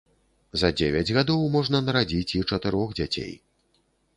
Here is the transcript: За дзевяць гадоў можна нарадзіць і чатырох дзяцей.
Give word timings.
За 0.61 0.69
дзевяць 0.79 1.13
гадоў 1.17 1.45
можна 1.57 1.81
нарадзіць 1.91 2.35
і 2.41 2.45
чатырох 2.55 2.99
дзяцей. 3.03 3.33